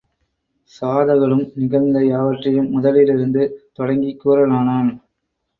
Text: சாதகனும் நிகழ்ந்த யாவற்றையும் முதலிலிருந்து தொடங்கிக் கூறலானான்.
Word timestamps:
சாதகனும் 0.73 1.43
நிகழ்ந்த 1.55 1.99
யாவற்றையும் 2.05 2.71
முதலிலிருந்து 2.71 3.45
தொடங்கிக் 3.73 4.21
கூறலானான். 4.23 4.91